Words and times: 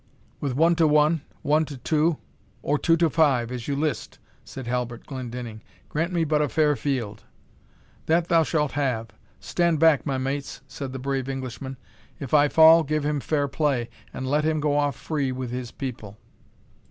"With 0.39 0.55
one 0.55 0.73
to 0.77 0.87
one 0.87 1.21
one 1.43 1.63
to 1.65 1.77
two 1.77 2.17
or 2.63 2.79
two 2.79 2.97
to 2.97 3.07
five, 3.07 3.51
as 3.51 3.67
you 3.67 3.75
list," 3.75 4.17
said 4.43 4.65
Halbert 4.65 5.05
Glendinning; 5.05 5.61
"grant 5.89 6.11
me 6.11 6.23
but 6.23 6.41
a 6.41 6.49
fair 6.49 6.75
field." 6.75 7.23
"That 8.07 8.27
thou 8.27 8.41
shalt 8.41 8.71
have. 8.71 9.09
Stand 9.39 9.77
back, 9.79 10.03
my 10.07 10.17
mates," 10.17 10.61
said 10.67 10.91
the 10.91 10.97
brave 10.97 11.29
Englishman. 11.29 11.77
"If 12.19 12.33
I 12.33 12.47
fall, 12.47 12.81
give 12.81 13.05
him 13.05 13.19
fair 13.19 13.47
play, 13.47 13.91
and 14.11 14.25
let 14.25 14.43
him 14.43 14.59
go 14.59 14.75
off 14.75 14.95
free 14.95 15.31
with 15.31 15.51
his 15.51 15.69
people." 15.69 16.17